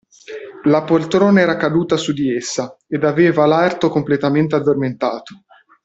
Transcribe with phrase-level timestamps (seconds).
[0.63, 5.43] La poltrona era caduta su di essa, ed aveva l'arto completamente addormentato.